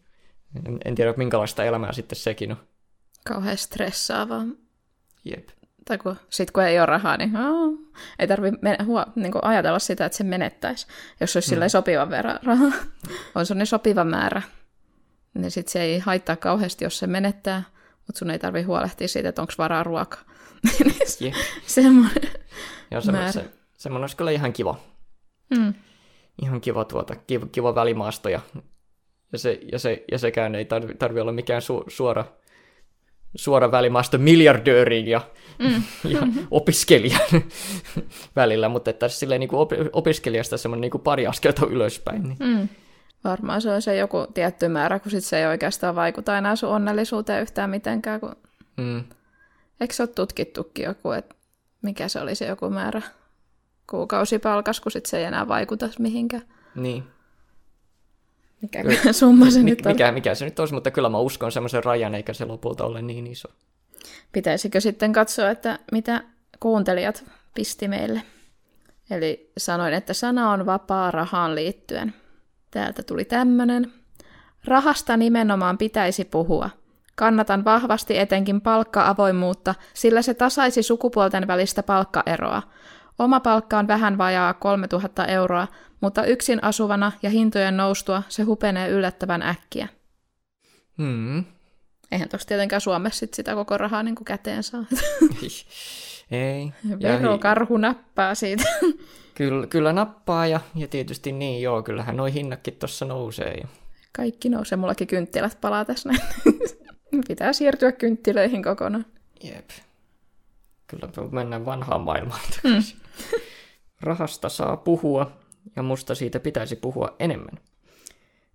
En, 0.67 0.77
en 0.85 0.95
tiedä, 0.95 1.13
minkälaista 1.17 1.63
elämää 1.63 1.93
sitten 1.93 2.15
sekin 2.15 2.51
on. 2.51 2.57
Kauhean 3.27 3.57
stressaavaa. 3.57 4.45
Jep. 5.25 5.49
Tai 5.85 5.97
kun, 5.97 6.15
sit 6.29 6.51
kun 6.51 6.63
ei 6.63 6.79
ole 6.79 6.85
rahaa, 6.85 7.17
niin 7.17 7.37
oh, 7.37 7.79
ei 8.19 8.27
tarvitse 8.27 8.59
niin 9.15 9.33
ajatella 9.41 9.79
sitä, 9.79 10.05
että 10.05 10.17
se 10.17 10.23
menettäisi. 10.23 10.87
Jos 11.19 11.35
olisi 11.35 11.55
mm. 11.55 11.61
sopivan 11.67 12.09
verran 12.09 12.39
rahaa, 12.43 12.71
on 13.35 13.45
se 13.45 13.65
sopiva 13.65 14.03
määrä, 14.03 14.41
niin 15.33 15.51
sit 15.51 15.67
se 15.67 15.81
ei 15.81 15.99
haittaa 15.99 16.35
kauheasti, 16.35 16.85
jos 16.85 16.99
se 16.99 17.07
menettää, 17.07 17.63
mutta 18.07 18.19
sun 18.19 18.31
ei 18.31 18.39
tarvitse 18.39 18.65
huolehtia 18.65 19.07
siitä, 19.07 19.29
että 19.29 19.41
onko 19.41 19.53
varaa 19.57 19.83
ruokaa. 19.83 20.21
Semmoinen. 21.65 22.31
Ja 22.91 23.01
se, 23.01 23.11
Määrä. 23.11 23.31
se, 23.31 23.51
semmoinen 23.77 24.03
olisi 24.03 24.17
kyllä 24.17 24.31
ihan 24.31 24.53
kiva. 24.53 24.79
Mm. 25.57 25.73
Ihan 26.41 26.61
kiva, 26.61 26.85
tuota, 26.85 27.15
kiva, 27.15 27.45
kiva 27.51 27.75
välimaasto 27.75 28.29
ja 28.29 28.39
Ja, 29.31 29.37
se, 29.37 29.59
ja, 29.71 29.79
se, 29.79 30.03
ja 30.11 30.17
sekään 30.17 30.55
ei 30.55 30.65
tarvi, 30.65 30.95
tarvi 30.95 31.19
olla 31.19 31.31
mikään 31.31 31.61
su, 31.61 31.83
suora, 31.87 32.25
suora 33.35 33.71
välimaasta 33.71 34.17
miljardöörin 34.17 35.07
ja, 35.07 35.21
mm. 35.59 35.83
ja 36.13 36.19
opiskelijan 36.51 37.21
välillä, 38.35 38.69
mutta 38.69 38.89
että 38.89 39.07
silleen 39.07 39.39
niin 39.39 39.49
kuin 39.49 39.59
op, 39.59 39.71
opiskelijasta 39.93 40.57
semmoinen 40.57 40.81
niin 40.81 40.91
kuin 40.91 41.01
pari 41.01 41.27
askelta 41.27 41.65
ylöspäin. 41.65 42.23
Niin. 42.23 42.37
Mm. 42.39 42.69
Varmaan 43.23 43.61
se 43.61 43.71
on 43.71 43.81
se 43.81 43.95
joku 43.95 44.27
tietty 44.33 44.67
määrä, 44.67 44.99
kun 44.99 45.11
sit 45.11 45.23
se 45.23 45.39
ei 45.39 45.45
oikeastaan 45.45 45.95
vaikuta 45.95 46.37
enää 46.37 46.55
sun 46.55 46.69
onnellisuuteen 46.69 47.41
yhtään 47.41 47.69
mitenkään. 47.69 48.19
Kun... 48.19 48.35
Mm. 48.77 49.03
Eikö 49.81 49.93
se 49.93 50.03
ole 50.03 50.09
tutkittukin 50.15 50.85
joku, 50.85 51.11
että 51.11 51.35
mikä 51.81 52.07
se 52.07 52.21
oli 52.21 52.35
se 52.35 52.45
joku 52.45 52.69
määrä 52.69 53.01
kuukausipalkas, 53.91 54.79
kun 54.79 54.91
sit 54.91 55.05
se 55.05 55.17
ei 55.17 55.23
enää 55.23 55.47
vaikuta 55.47 55.89
mihinkään. 55.99 56.43
Niin. 56.75 57.03
Mikä 58.61 58.83
summa 59.13 59.49
se 59.49 59.63
nyt 59.63 59.85
on? 59.85 59.91
Mikä, 59.91 60.11
mikä 60.11 60.35
se 60.35 60.45
nyt 60.45 60.59
olisi, 60.59 60.73
mutta 60.73 60.91
kyllä 60.91 61.09
mä 61.09 61.17
uskon 61.17 61.51
semmoisen 61.51 61.83
rajan, 61.83 62.15
eikä 62.15 62.33
se 62.33 62.45
lopulta 62.45 62.85
ole 62.85 63.01
niin 63.01 63.27
iso. 63.27 63.47
Pitäisikö 64.31 64.81
sitten 64.81 65.13
katsoa, 65.13 65.49
että 65.49 65.79
mitä 65.91 66.23
kuuntelijat 66.59 67.23
pisti 67.53 67.87
meille? 67.87 68.21
Eli 69.11 69.51
sanoin, 69.57 69.93
että 69.93 70.13
sana 70.13 70.51
on 70.51 70.65
vapaa 70.65 71.11
rahaan 71.11 71.55
liittyen. 71.55 72.13
Täältä 72.71 73.03
tuli 73.03 73.25
tämmönen. 73.25 73.93
Rahasta 74.65 75.17
nimenomaan 75.17 75.77
pitäisi 75.77 76.25
puhua. 76.25 76.69
Kannatan 77.15 77.65
vahvasti 77.65 78.17
etenkin 78.17 78.61
palkka-avoimuutta, 78.61 79.75
sillä 79.93 80.21
se 80.21 80.33
tasaisi 80.33 80.83
sukupuolten 80.83 81.47
välistä 81.47 81.83
palkkaeroa. 81.83 82.61
Oma 83.19 83.39
palkka 83.39 83.79
on 83.79 83.87
vähän 83.87 84.17
vajaa 84.17 84.53
3000 84.53 85.25
euroa, 85.25 85.67
mutta 86.01 86.25
yksin 86.25 86.63
asuvana 86.63 87.11
ja 87.23 87.29
hintojen 87.29 87.77
noustua 87.77 88.23
se 88.29 88.43
hupenee 88.43 88.89
yllättävän 88.89 89.41
äkkiä. 89.41 89.87
Hmm. 90.97 91.43
Eihän 92.11 92.29
tosta 92.29 92.47
tietenkään 92.47 92.81
Suomessa 92.81 93.19
sit 93.19 93.33
sitä 93.33 93.55
koko 93.55 93.77
rahaa 93.77 94.03
niin 94.03 94.15
käteen 94.25 94.63
saa. 94.63 94.85
Ei. 96.31 96.73
Verokarhu 97.01 97.77
nappaa 97.77 98.35
siitä. 98.35 98.63
Kyllä, 99.35 99.67
kyllä 99.67 99.93
nappaa 99.93 100.47
ja, 100.47 100.59
ja 100.75 100.87
tietysti 100.87 101.31
niin 101.31 101.61
joo, 101.61 101.83
kyllähän 101.83 102.17
nuo 102.17 102.25
hinnatkin 102.25 102.73
tuossa 102.73 103.05
nousee. 103.05 103.53
Ja... 103.53 103.67
Kaikki 104.15 104.49
nousee, 104.49 104.75
mullakin 104.75 105.07
kynttilät 105.07 105.57
palaa 105.61 105.85
tässä 105.85 106.09
näin. 106.09 106.21
Pitää 107.27 107.53
siirtyä 107.53 107.91
kynttilöihin 107.91 108.63
kokonaan. 108.63 109.05
Jep. 109.43 109.69
Kyllä 110.87 111.09
mennään 111.31 111.65
vanhaan 111.65 112.01
maailmaan 112.01 112.41
Mm. 112.63 112.83
Rahasta 114.01 114.49
saa 114.49 114.77
puhua, 114.77 115.31
ja 115.75 115.83
musta 115.83 116.15
siitä 116.15 116.39
pitäisi 116.39 116.75
puhua 116.75 117.15
enemmän. 117.19 117.59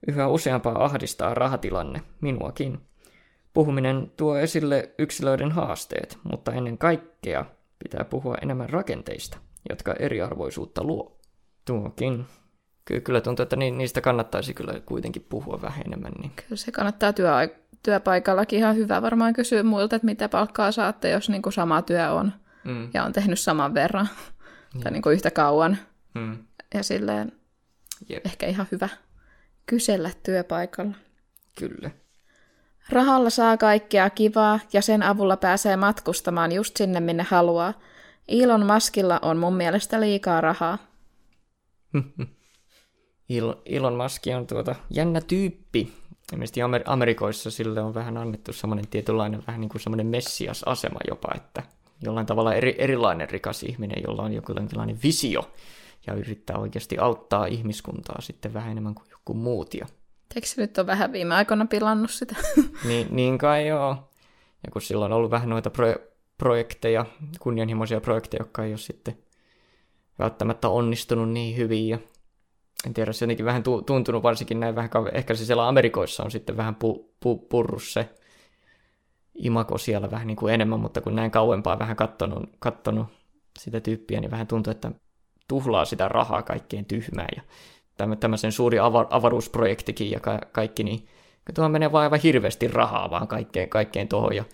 Yhä 0.08 0.28
useampaa 0.28 0.84
ahdistaa 0.84 1.34
rahatilanne, 1.34 2.02
minuakin. 2.20 2.80
Puhuminen 3.52 4.12
tuo 4.16 4.36
esille 4.36 4.90
yksilöiden 4.98 5.52
haasteet, 5.52 6.18
mutta 6.22 6.52
ennen 6.52 6.78
kaikkea 6.78 7.44
pitää 7.78 8.04
puhua 8.04 8.34
enemmän 8.42 8.70
rakenteista, 8.70 9.38
jotka 9.68 9.94
eriarvoisuutta 9.98 10.84
luo. 10.84 11.18
Tuokin. 11.64 12.26
Ky- 12.84 13.00
kyllä 13.00 13.20
tuntuu, 13.20 13.42
että 13.42 13.56
niistä 13.56 14.00
kannattaisi 14.00 14.54
kyllä 14.54 14.80
kuitenkin 14.80 15.26
puhua 15.28 15.62
vähän 15.62 15.86
enemmän. 15.86 16.12
Niin. 16.12 16.32
Kyllä 16.36 16.56
se 16.56 16.72
kannattaa 16.72 17.12
työ 17.12 17.30
työpaikallakin 17.82 18.58
ihan 18.58 18.76
hyvä 18.76 19.02
varmaan 19.02 19.32
kysyä 19.32 19.62
muilta, 19.62 19.96
että 19.96 20.06
mitä 20.06 20.28
palkkaa 20.28 20.72
saatte, 20.72 21.10
jos 21.10 21.28
niin 21.28 21.42
kuin 21.42 21.52
sama 21.52 21.82
työ 21.82 22.12
on 22.12 22.32
mm. 22.64 22.88
ja 22.94 23.04
on 23.04 23.12
tehnyt 23.12 23.40
saman 23.40 23.74
verran 23.74 24.08
mm. 24.76 24.82
tai 24.82 24.92
niin 24.92 25.02
kuin 25.02 25.14
yhtä 25.14 25.30
kauan. 25.30 25.78
Mm. 26.14 26.38
Ja 26.74 26.82
silleen 26.82 27.32
Jep. 28.08 28.26
ehkä 28.26 28.46
ihan 28.46 28.66
hyvä 28.72 28.88
kysellä 29.66 30.10
työpaikalla. 30.22 30.94
Kyllä. 31.58 31.90
Rahalla 32.90 33.30
saa 33.30 33.56
kaikkea 33.56 34.10
kivaa 34.10 34.60
ja 34.72 34.82
sen 34.82 35.02
avulla 35.02 35.36
pääsee 35.36 35.76
matkustamaan 35.76 36.52
just 36.52 36.76
sinne, 36.76 37.00
minne 37.00 37.22
haluaa. 37.22 37.74
Elon 38.28 38.66
Muskilla 38.66 39.18
on 39.22 39.36
mun 39.36 39.56
mielestä 39.56 40.00
liikaa 40.00 40.40
rahaa. 40.40 40.78
Elon 43.66 43.94
Musk 43.94 44.22
on 44.36 44.46
tuota 44.46 44.74
jännä 44.90 45.20
tyyppi. 45.20 45.92
Ilmeisesti 46.32 46.60
Amer- 46.60 46.82
Amerikoissa 46.86 47.50
sille 47.50 47.80
on 47.80 47.94
vähän 47.94 48.16
annettu 48.16 48.52
semmoinen 48.52 48.88
tietynlainen 48.88 49.42
vähän 49.46 49.60
niin 49.60 49.68
kuin 49.68 49.82
semmoinen 49.82 50.06
messias-asema 50.06 50.98
jopa, 51.08 51.28
että 51.34 51.62
jollain 52.02 52.26
tavalla 52.26 52.54
eri, 52.54 52.74
erilainen 52.78 53.30
rikas 53.30 53.62
ihminen, 53.62 54.02
jolla 54.06 54.22
on 54.22 54.32
joku 54.32 54.54
tällainen 54.54 54.98
visio 55.02 55.50
ja 56.06 56.14
yrittää 56.14 56.58
oikeasti 56.58 56.98
auttaa 56.98 57.46
ihmiskuntaa 57.46 58.20
sitten 58.20 58.54
vähän 58.54 58.70
enemmän 58.70 58.94
kuin 58.94 59.06
joku 59.10 59.34
muut. 59.34 59.74
Ja... 59.74 59.86
Eikö 60.34 60.46
se 60.46 60.60
nyt 60.60 60.78
ole 60.78 60.86
vähän 60.86 61.12
viime 61.12 61.34
aikoina 61.34 61.66
pilannut 61.66 62.10
sitä? 62.10 62.36
niin, 62.88 63.06
niin 63.10 63.38
kai 63.38 63.66
joo. 63.66 64.10
Ja 64.64 64.70
kun 64.72 64.82
silloin 64.82 65.12
on 65.12 65.16
ollut 65.16 65.30
vähän 65.30 65.48
noita 65.48 65.70
pro- 65.70 65.98
projekteja, 66.38 67.06
kunnianhimoisia 67.40 68.00
projekteja, 68.00 68.40
jotka 68.40 68.64
ei 68.64 68.70
ole 68.70 68.78
sitten 68.78 69.18
välttämättä 70.18 70.68
onnistunut 70.68 71.30
niin 71.30 71.56
hyvin 71.56 71.88
ja 71.88 71.98
en 72.86 72.94
tiedä, 72.94 73.12
se 73.12 73.24
jotenkin 73.24 73.46
vähän 73.46 73.62
tuntunut 73.62 74.22
varsinkin 74.22 74.60
näin 74.60 74.74
vähän, 74.74 74.90
ehkä 75.12 75.34
se 75.34 75.44
siellä 75.44 75.68
Amerikoissa 75.68 76.22
on 76.22 76.30
sitten 76.30 76.56
vähän 76.56 76.74
pu, 76.74 77.14
pu, 77.20 77.38
purrus 77.38 77.92
se 77.92 78.08
imako 79.36 79.78
siellä 79.78 80.10
vähän 80.10 80.26
niin 80.26 80.36
kuin 80.36 80.54
enemmän, 80.54 80.80
mutta 80.80 81.00
kun 81.00 81.16
näin 81.16 81.30
kauempaa 81.30 81.78
vähän 81.78 81.96
kattonut, 81.96 82.50
kattonut 82.58 83.06
sitä 83.58 83.80
tyyppiä, 83.80 84.20
niin 84.20 84.30
vähän 84.30 84.46
tuntuu, 84.46 84.70
että 84.70 84.90
tuhlaa 85.48 85.84
sitä 85.84 86.08
rahaa 86.08 86.42
kaikkeen 86.42 86.84
tyhmään 86.84 87.28
ja 87.36 87.42
tämmöisen 88.20 88.52
suuri 88.52 88.78
avar- 88.78 89.08
avaruusprojektikin 89.10 90.10
ja 90.10 90.20
ka- 90.20 90.40
kaikki, 90.52 90.84
niin 90.84 91.06
tuohon 91.54 91.72
menee 91.72 91.92
vaan 91.92 92.02
aivan 92.02 92.20
hirveästi 92.20 92.68
rahaa 92.68 93.10
vaan 93.10 93.28
kaikkeen, 93.28 93.68
kaikkeen 93.68 94.08
tuohon 94.08 94.36
ja 94.36 94.44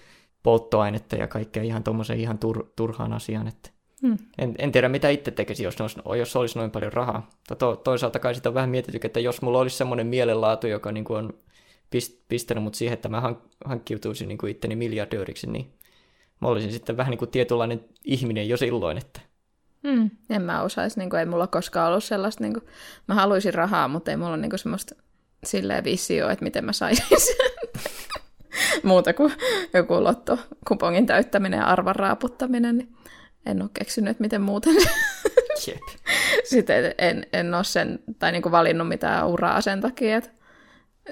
polttoainetta 0.42 1.16
ja 1.16 1.26
kaikkea 1.26 1.62
ihan 1.62 1.82
tuommoisen 1.82 2.20
ihan 2.20 2.38
tur- 2.44 2.66
turhaan 2.76 3.12
asian, 3.12 3.48
että 3.48 3.70
Hmm. 4.02 4.18
En, 4.38 4.54
en 4.58 4.72
tiedä, 4.72 4.88
mitä 4.88 5.08
itse 5.08 5.30
tekisi, 5.30 5.64
jos, 5.64 5.76
jos 6.18 6.36
olisi 6.36 6.58
noin 6.58 6.70
paljon 6.70 6.92
rahaa. 6.92 7.30
To, 7.58 7.76
toisaalta 7.76 8.18
kai 8.18 8.34
sitä 8.34 8.48
on 8.48 8.54
vähän 8.54 8.70
mietitty, 8.70 9.00
että 9.04 9.20
jos 9.20 9.42
mulla 9.42 9.58
olisi 9.58 9.76
semmoinen 9.76 10.06
mielenlaatu, 10.06 10.66
joka 10.66 10.92
niin 10.92 11.04
kuin 11.04 11.18
on 11.18 11.34
pist, 11.92 12.18
pistänyt 12.28 12.64
mut 12.64 12.74
siihen, 12.74 12.94
että 12.94 13.08
mä 13.08 13.20
hank, 13.20 13.38
hankkiutuisin 13.64 14.28
niin 14.28 14.38
kuin 14.38 14.50
itteni 14.50 14.76
miljardööriksi, 14.76 15.46
niin 15.46 15.72
mä 16.40 16.48
olisin 16.48 16.72
sitten 16.72 16.96
vähän 16.96 17.10
niin 17.10 17.18
kuin 17.18 17.30
tietynlainen 17.30 17.84
ihminen 18.04 18.48
jo 18.48 18.56
silloin, 18.56 18.98
että 18.98 19.20
Hmm. 19.88 20.10
En 20.30 20.42
mä 20.42 20.62
osaisi, 20.62 20.98
niin 20.98 21.10
kuin, 21.10 21.20
ei 21.20 21.26
mulla 21.26 21.46
koskaan 21.46 21.88
ollut 21.88 22.04
sellaista, 22.04 22.44
niin 22.44 22.52
kuin, 22.52 22.66
mä 23.08 23.14
haluaisin 23.14 23.54
rahaa, 23.54 23.88
mutta 23.88 24.10
ei 24.10 24.16
mulla 24.16 24.30
ole 24.30 24.36
niin 24.36 24.58
semmoista 24.58 24.94
silleen 25.44 25.84
visio, 25.84 26.28
että 26.28 26.44
miten 26.44 26.64
mä 26.64 26.72
saisin 26.72 27.06
sen. 27.18 27.72
Muuta 28.82 29.12
kuin 29.12 29.32
joku 29.74 30.04
lotto 30.04 30.38
kupongin 30.68 31.06
täyttäminen 31.06 31.58
ja 31.58 31.66
arvan 31.66 31.96
raaputtaminen, 31.96 32.78
niin 32.78 32.92
en 33.46 33.62
ole 33.62 33.70
keksinyt, 33.74 34.10
että 34.10 34.20
miten 34.20 34.42
muuten. 34.42 34.74
Jep. 35.66 35.80
Sitten 36.44 36.94
en, 36.98 37.26
en 37.32 37.54
ole 37.54 37.64
sen, 37.64 37.98
tai 38.18 38.32
niin 38.32 38.42
kuin 38.42 38.52
valinnut 38.52 38.88
mitään 38.88 39.28
uraa 39.28 39.60
sen 39.60 39.80
takia, 39.80 40.16
että 40.16 40.30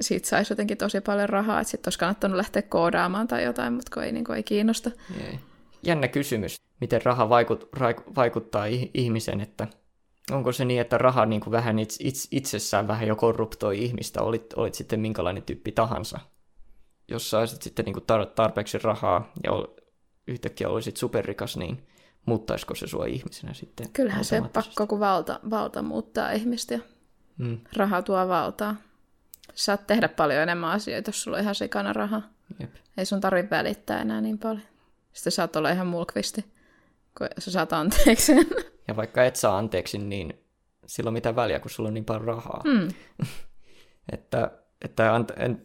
siitä 0.01 0.29
saisi 0.29 0.53
jotenkin 0.53 0.79
tosi 0.79 1.01
paljon 1.01 1.29
rahaa, 1.29 1.61
että 1.61 1.71
sitten 1.71 1.89
olisi 1.89 1.99
kannattanut 1.99 2.37
lähteä 2.37 2.63
koodaamaan 2.63 3.29
tai 3.29 3.45
jotain, 3.45 3.73
mutta 3.73 3.95
kun 3.95 4.03
ei, 4.03 4.13
niin 4.13 4.25
kuin, 4.25 4.37
ei 4.37 4.43
kiinnosta. 4.43 4.91
Jee. 5.21 5.39
Jännä 5.83 6.09
kysymys, 6.09 6.61
miten 6.81 7.03
raha 7.05 7.29
vaikut, 7.29 7.69
vaikuttaa 8.17 8.65
ihmisen, 8.95 9.41
että 9.41 9.67
onko 10.31 10.53
se 10.53 10.65
niin, 10.65 10.81
että 10.81 10.99
raha 10.99 11.27
niin 11.27 11.41
kuin 11.41 11.53
vähän 11.53 11.79
itse, 11.79 12.29
itsessään 12.31 12.89
vähän 12.89 13.09
jo 13.09 13.17
korruptoi 13.17 13.85
ihmistä, 13.85 14.23
olit, 14.23 14.53
olit 14.53 14.75
sitten 14.75 15.01
minkälainen 15.01 15.43
tyyppi 15.43 15.73
tahansa. 15.73 16.21
Jos 17.09 17.31
saisit 17.31 17.63
sitten 17.63 17.85
niin 17.85 17.93
kuin 17.93 18.07
tarpeeksi 18.35 18.79
rahaa 18.79 19.33
ja 19.45 19.53
yhtäkkiä 20.27 20.69
olisit 20.69 20.97
superrikas, 20.97 21.57
niin 21.57 21.87
muuttaisiko 22.27 22.75
se 22.75 22.87
sua 22.87 23.07
ihmisenä 23.07 23.55
sitten? 23.55 23.87
Kyllähän 23.93 24.25
se 24.25 24.43
pakko, 24.53 24.87
kun 24.87 25.01
valta, 25.01 25.41
valta 25.51 25.83
muuttaa 25.83 26.33
ihmistä 26.33 26.75
ja 26.75 26.81
mm. 27.39 27.59
raha 27.77 28.03
tuo 28.03 28.29
valtaa. 28.29 28.77
Saat 29.55 29.87
tehdä 29.87 30.09
paljon 30.09 30.43
enemmän 30.43 30.71
asioita, 30.71 31.09
jos 31.09 31.23
sulla 31.23 31.37
on 31.37 31.43
ihan 31.43 31.55
sikana 31.55 31.93
raha. 31.93 32.23
Jep. 32.61 32.71
Ei 32.97 33.07
sun 33.07 33.21
tarvitse 33.21 33.51
välittää 33.51 34.01
enää 34.01 34.21
niin 34.21 34.39
paljon. 34.39 34.63
Sitten 35.13 35.33
saat 35.33 35.57
olla 35.57 35.71
ihan 35.71 35.87
mulkvisti, 35.87 36.45
kun 37.19 37.29
sä 37.39 37.51
saat 37.51 37.73
anteeksi. 37.73 38.33
Ja 38.89 38.97
vaikka 38.97 39.25
et 39.25 39.37
saa 39.37 39.59
anteeksi, 39.59 39.99
niin 39.99 40.41
sillä 40.87 41.09
on 41.09 41.15
mitään 41.15 41.37
väliä, 41.37 41.61
kun 41.61 41.71
sulla 41.71 41.89
on 41.89 41.95
niin 41.95 42.05
paljon 42.05 42.25
rahaa. 42.25 42.63
Mm. 42.65 42.89
että 44.13 44.51
että 44.85 45.21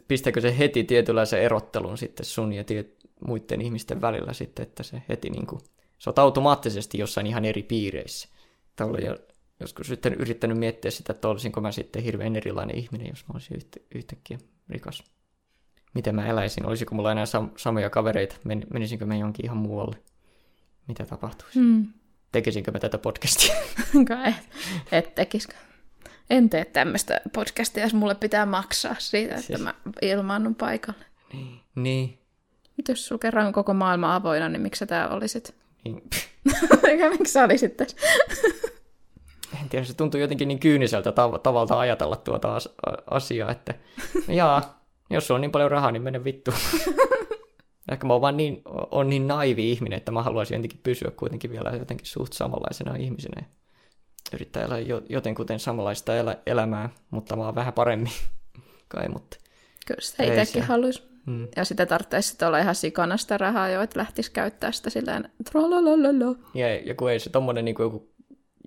pistäkö 0.08 0.42
se 0.42 0.58
heti 0.58 0.84
tietynlaisen 0.84 1.42
erottelun 1.42 1.98
sitten 1.98 2.25
sun 2.25 2.54
ja 2.54 2.63
tiet, 2.63 2.96
muiden 3.27 3.62
ihmisten 3.62 4.01
välillä 4.01 4.34
sitten, 4.34 4.63
että 4.63 4.84
se 4.84 5.01
heti 5.10 5.30
niin 5.30 5.48
kuin 5.48 5.62
sä 6.00 6.10
oot 6.10 6.20
automaattisesti 6.20 6.98
jossain 6.98 7.27
ihan 7.27 7.46
eri 7.46 7.63
piireissä. 7.63 8.30
Tämä 8.75 8.98
ja 8.98 9.18
joskus 9.59 9.88
sitten 9.88 10.13
yrittänyt 10.13 10.57
miettiä 10.57 10.91
sitä, 10.91 11.13
että 11.13 11.27
olisinko 11.27 11.62
mä 11.62 11.71
sitten 11.71 12.03
hirveän 12.03 12.35
erilainen 12.35 12.75
ihminen, 12.77 13.07
jos 13.07 13.19
mä 13.27 13.31
olisin 13.33 13.57
yhtä, 13.57 13.79
yhtäkkiä 13.95 14.38
rikas. 14.69 15.03
Miten 15.93 16.15
mä 16.15 16.27
eläisin? 16.27 16.65
Olisiko 16.65 16.95
mulla 16.95 17.12
enää 17.12 17.25
sam- 17.25 17.51
samoja 17.57 17.89
kavereita? 17.89 18.35
Men- 18.43 18.67
menisinkö 18.74 19.05
mä 19.05 19.15
jonkin 19.15 19.45
ihan 19.45 19.57
muualle? 19.57 19.95
Mitä 20.88 21.05
tapahtuisi? 21.05 21.59
Mm. 21.59 21.88
Tekisinkö 22.31 22.71
mä 22.71 22.79
tätä 22.79 22.97
podcastia? 22.97 23.55
Kai 24.07 24.33
et, 24.91 25.15
tekisikö. 25.15 25.53
en 26.29 26.50
tee 26.50 26.65
tämmöistä 26.65 27.21
podcastia, 27.33 27.83
jos 27.83 27.93
mulle 27.93 28.15
pitää 28.15 28.45
maksaa 28.45 28.95
siitä, 29.00 29.35
että 29.35 29.47
Siis- 29.47 29.62
mä 29.62 29.74
ilmaannun 30.01 30.55
paikalle. 30.55 31.05
Niin. 31.75 32.19
Mutta 32.77 32.91
jos 32.91 33.07
sulla 33.07 33.19
kerran 33.19 33.47
on 33.47 33.53
koko 33.53 33.74
maailma 33.74 34.15
avoinna, 34.15 34.50
niin 34.50 34.62
miksi 34.62 34.79
sä 34.79 34.85
täällä 34.85 35.15
olisit? 35.15 35.55
niin. 35.85 36.01
Eikä 36.89 37.09
miksi 37.09 37.33
sä 37.33 37.43
olisit 37.43 37.77
tässä? 37.77 37.97
En 39.61 39.69
tiedä, 39.69 39.85
se 39.85 39.93
tuntuu 39.93 40.19
jotenkin 40.19 40.47
niin 40.47 40.59
kyyniseltä 40.59 41.09
tav- 41.09 41.39
tavalta 41.39 41.79
ajatella 41.79 42.15
tuota 42.15 42.55
as- 42.55 42.69
asiaa, 43.11 43.51
että 43.51 43.73
jaa, 44.27 44.83
jos 45.09 45.31
on 45.31 45.41
niin 45.41 45.51
paljon 45.51 45.71
rahaa, 45.71 45.91
niin 45.91 46.01
mene 46.03 46.23
vittu. 46.23 46.51
Ehkä 47.91 48.07
mä 48.07 48.13
oon 48.13 48.21
vaan 48.21 48.37
niin, 48.37 48.61
on 48.91 49.09
niin 49.09 49.27
naivi 49.27 49.71
ihminen, 49.71 49.97
että 49.97 50.11
mä 50.11 50.23
haluaisin 50.23 50.55
jotenkin 50.55 50.79
pysyä 50.83 51.11
kuitenkin 51.11 51.51
vielä 51.51 51.69
jotenkin 51.69 52.07
suht 52.07 52.33
samanlaisena 52.33 52.95
ihmisenä. 52.95 53.41
ja 53.41 53.45
Yrittää 54.33 54.63
elää 54.65 54.79
jo, 54.79 55.01
jotenkuten 55.09 55.59
samanlaista 55.59 56.15
elä, 56.15 56.37
elämää, 56.45 56.89
mutta 57.11 57.37
vaan 57.37 57.55
vähän 57.55 57.73
paremmin. 57.73 58.11
Kai, 58.87 59.09
mutta 59.09 59.37
Kyllä 59.87 60.01
sitä 60.01 60.23
itsekin 60.23 60.61
se. 60.61 60.67
haluaisi. 60.67 61.03
mm. 61.25 61.47
Ja 61.55 61.65
sitä 61.65 61.85
tarvitsisi 61.85 62.29
sitten 62.29 62.47
olla 62.47 62.57
ihan 62.59 62.75
sikana 62.75 63.17
sitä 63.17 63.37
rahaa 63.37 63.69
jo, 63.69 63.81
että 63.81 63.99
lähtisi 63.99 64.31
käyttää 64.31 64.71
sitä 64.71 64.89
silleen 64.89 65.29
trolalalala. 65.51 66.35
ja, 66.53 66.75
ja 66.75 66.95
kun 66.95 67.11
ei 67.11 67.19
se 67.19 67.29
tommonen, 67.29 67.65
niin 67.65 67.75
kuin 67.75 67.83
joku, 67.83 68.14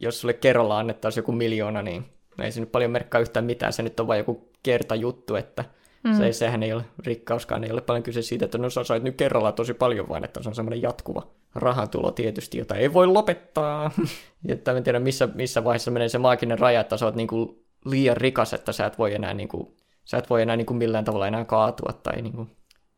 jos 0.00 0.20
sulle 0.20 0.34
kerralla 0.34 0.78
annettaisiin 0.78 1.22
joku 1.22 1.32
miljoona, 1.32 1.82
niin 1.82 2.04
no 2.38 2.44
ei 2.44 2.52
se 2.52 2.60
nyt 2.60 2.72
paljon 2.72 2.90
merkkaa 2.90 3.20
yhtään 3.20 3.44
mitään. 3.44 3.72
Se 3.72 3.82
nyt 3.82 4.00
on 4.00 4.06
vain 4.06 4.18
joku 4.18 4.48
kertajuttu, 4.62 5.36
että 5.36 5.64
mm. 6.04 6.16
se, 6.16 6.32
sehän 6.32 6.62
ei 6.62 6.72
ole 6.72 6.84
rikkauskaan, 7.06 7.64
ei 7.64 7.72
ole 7.72 7.80
paljon 7.80 8.02
kyse 8.02 8.22
siitä, 8.22 8.44
että 8.44 8.58
no 8.58 8.70
sä 8.70 8.84
sait 8.84 9.02
nyt 9.02 9.16
kerralla 9.16 9.52
tosi 9.52 9.74
paljon, 9.74 10.08
vaan 10.08 10.24
että 10.24 10.42
se 10.42 10.48
on 10.48 10.54
semmoinen 10.54 10.82
jatkuva 10.82 11.26
rahantulo 11.54 12.10
tietysti, 12.10 12.58
jota 12.58 12.74
ei 12.74 12.92
voi 12.92 13.06
lopettaa. 13.06 13.90
että 14.48 14.72
en 14.72 14.84
tiedä, 14.84 15.00
missä, 15.00 15.28
missä 15.34 15.64
vaiheessa 15.64 15.90
menee 15.90 16.08
se 16.08 16.18
maaginen 16.18 16.58
raja, 16.58 16.80
että 16.80 16.96
sä 16.96 17.06
oot 17.06 17.14
niin 17.14 17.28
kuin 17.28 17.64
liian 17.84 18.16
rikas, 18.16 18.54
että 18.54 18.72
sä 18.72 18.86
et 18.86 18.98
voi 18.98 19.14
enää, 19.14 19.34
niin 19.34 19.48
kuin, 19.48 19.76
sä 20.04 20.18
et 20.18 20.30
voi 20.30 20.42
enää 20.42 20.56
niin 20.56 20.66
kuin 20.66 20.76
millään 20.76 21.04
tavalla 21.04 21.26
enää 21.28 21.44
kaatua 21.44 21.92
tai 21.92 22.22
niin 22.22 22.32
kuin, 22.32 22.50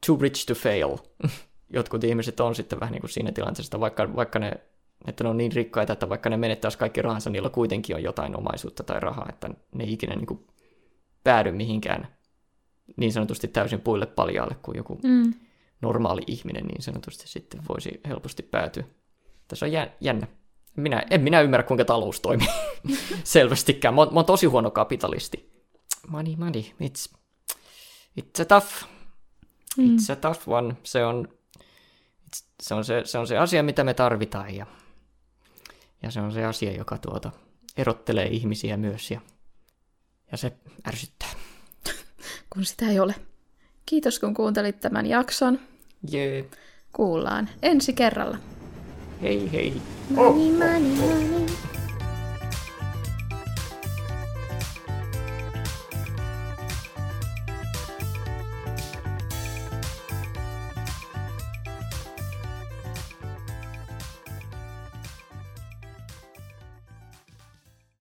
too 0.07 0.19
rich 0.21 0.47
to 0.47 0.55
fail. 0.55 0.97
Jotkut 1.75 2.05
ihmiset 2.05 2.41
on 2.41 2.55
sitten 2.55 2.81
vähän 2.81 2.93
niin 2.93 3.01
kuin 3.01 3.11
siinä 3.11 3.33
tilanteessa, 3.33 3.81
vaikka, 3.81 4.17
vaikka 4.17 4.39
ne, 4.39 4.53
että 5.07 5.25
ne 5.25 5.31
on 5.31 5.37
niin 5.37 5.53
rikkaita, 5.53 5.93
että 5.93 6.09
vaikka 6.09 6.31
ne 6.31 6.37
menettäisi 6.37 6.79
kaikki 6.79 7.03
rahansa, 7.03 7.31
niillä 7.31 7.51
kuitenkin 7.51 7.97
on 7.97 8.03
jotain 8.03 8.37
omaisuutta 8.39 8.83
tai 8.83 9.01
rahaa, 9.01 9.27
että 9.29 9.51
ne 9.75 9.85
ei 9.85 9.93
ikinä 9.93 10.15
niin 10.17 10.27
kuin 10.27 10.47
päädy 11.25 11.53
mihinkään 11.53 12.17
niin 12.97 13.13
sanotusti 13.13 13.49
täysin 13.49 13.81
puille 13.81 14.07
paljaalle 14.07 14.57
kuin 14.63 14.77
joku 14.77 14.99
Mm. 15.05 15.35
normaali 15.83 16.23
ihminen 16.27 16.67
niin 16.67 16.83
sanotusti 16.83 17.29
sitten 17.29 17.61
voisi 17.69 18.01
helposti 18.09 18.43
päätyä. 18.43 18.85
Tässä 19.49 19.67
on 19.67 19.73
jä- 19.73 19.91
jännä. 20.01 20.27
Minä, 20.77 21.03
en 21.11 21.21
minä 21.21 21.41
ymmärrä, 21.41 21.65
kuinka 21.67 21.85
talous 21.85 22.21
toimii 22.21 22.49
selvästikään. 23.25 23.95
Mä 23.95 24.01
oon, 24.01 24.09
mä 24.15 24.19
oon 24.19 24.25
tosi 24.27 24.47
huono 24.47 24.71
kapitalisti. 24.71 25.51
Money, 26.09 26.37
money, 26.37 26.63
it's, 26.63 27.17
it's 28.21 28.43
a 28.43 28.45
tough, 28.45 28.85
it's 29.81 30.13
a 30.13 30.17
tough 30.17 30.49
one. 30.49 30.77
Se 30.83 31.05
on, 31.05 31.29
se, 32.63 32.75
on 32.75 32.85
se, 32.85 33.03
se 33.05 33.19
on 33.19 33.27
se 33.27 33.39
asia, 33.39 33.63
mitä 33.63 33.85
me 33.85 33.95
tarvitaan 33.95 34.55
ja, 34.55 34.67
ja 36.11 36.13
se 36.13 36.21
on 36.21 36.33
se 36.33 36.45
asia, 36.45 36.73
joka 36.73 36.99
tuota, 36.99 37.31
erottelee 37.77 38.27
ihmisiä 38.27 38.77
myös 38.77 39.11
ja, 39.11 39.21
ja 40.33 40.39
se 40.39 40.53
ärsyttää. 40.89 41.29
Kun 42.55 42.65
sitä 42.65 42.89
ei 42.89 43.01
ole. 43.01 43.15
Kiitos 43.87 44.19
kun 44.19 44.35
kuuntelit 44.35 44.81
tämän 44.81 45.07
jakson. 45.07 45.61
Jee, 46.11 46.45
Kuullaan 46.93 47.49
ensi 47.63 47.93
kerralla. 47.93 48.37
hei 49.23 49.53
hei. 49.53 49.83
Money, 50.11 50.53
money, 50.53 50.81
money. 50.81 51.40